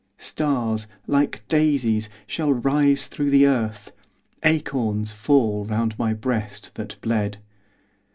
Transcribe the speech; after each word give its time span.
Stars, 0.17 0.87
like 1.05 1.47
daisies, 1.47 2.09
shall 2.25 2.51
rise 2.51 3.05
through 3.05 3.29
the 3.29 3.45
earth, 3.45 3.91
Acorns 4.41 5.13
fall 5.13 5.63
round 5.63 5.93
my 5.99 6.11
breast 6.11 6.73
that 6.73 6.99
bled. 7.01 7.37